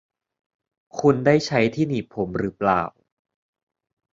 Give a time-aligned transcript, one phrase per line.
[0.99, 2.81] คุณได้ใช้ที่หนีบผมหรือเปล่า?